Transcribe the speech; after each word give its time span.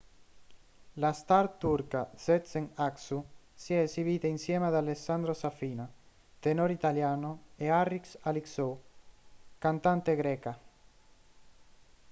la 0.93 1.11
star 1.13 1.47
turca 1.61 2.01
sezen 2.23 2.67
aksu 2.87 3.23
si 3.53 3.73
è 3.75 3.81
esibita 3.81 4.25
insieme 4.25 4.65
ad 4.65 4.73
alessandro 4.73 5.31
safina 5.31 5.87
tenore 6.39 6.73
italiano 6.73 7.39
e 7.55 7.69
a 7.69 7.75
haris 7.81 8.17
alexiou 8.29 8.73
cantante 9.59 10.15
greca 10.21 10.53